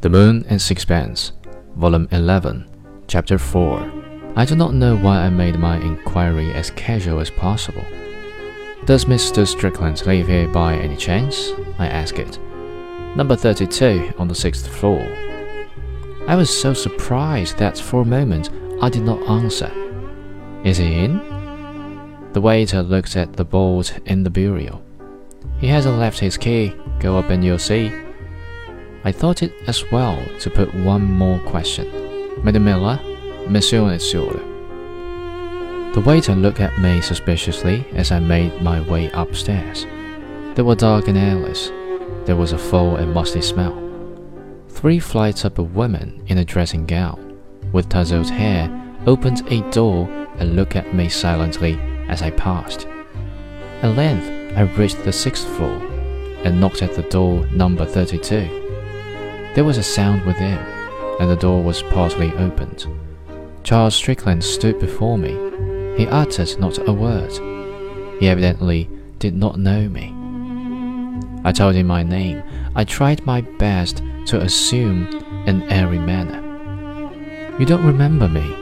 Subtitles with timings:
[0.00, 1.32] The Moon and Sixpence,
[1.74, 2.70] Volume 11,
[3.08, 4.32] Chapter 4.
[4.36, 7.84] I do not know why I made my inquiry as casual as possible.
[8.84, 9.44] Does Mr.
[9.44, 11.50] Strickland live here by any chance?
[11.80, 12.38] I asked it.
[13.16, 15.02] Number 32 on the sixth floor.
[16.28, 19.72] I was so surprised that for a moment I did not answer.
[20.62, 21.18] Is he in?
[22.34, 24.80] The waiter looked at the board in the bureau.
[25.58, 26.76] He hasn't left his key.
[27.00, 27.92] Go up and you'll see.
[29.08, 31.88] I thought it as well to put one more question.
[32.44, 33.00] Madame Miller,
[33.48, 34.34] Monsieur Monsieur.
[35.94, 39.86] The waiter looked at me suspiciously as I made my way upstairs.
[40.54, 41.68] They were dark and airless.
[42.26, 43.72] There was a foul and musty smell.
[44.68, 47.40] Three flights up a woman in a dressing gown,
[47.72, 48.68] with tousled hair,
[49.06, 50.06] opened a door
[50.36, 52.86] and looked at me silently as I passed.
[53.80, 55.80] At length, I reached the sixth floor
[56.44, 58.66] and knocked at the door number 32.
[59.58, 60.56] There was a sound within,
[61.18, 62.86] and the door was partly opened.
[63.64, 65.32] Charles Strickland stood before me.
[65.96, 67.32] He uttered not a word.
[68.20, 70.14] He evidently did not know me.
[71.44, 72.40] I told him my name.
[72.76, 75.08] I tried my best to assume
[75.48, 76.40] an airy manner.
[77.58, 78.54] You don't remember me?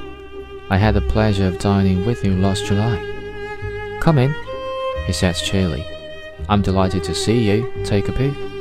[0.70, 3.98] I had the pleasure of dining with you last July.
[4.00, 4.34] Come in,
[5.04, 5.84] he said cheerily.
[6.48, 7.70] I'm delighted to see you.
[7.84, 8.55] Take a peek.